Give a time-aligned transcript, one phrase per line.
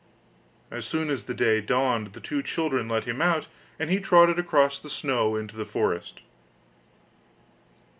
[0.71, 3.45] As soon as day dawned the two children let him out,
[3.77, 6.21] and he trotted across the snow into the forest.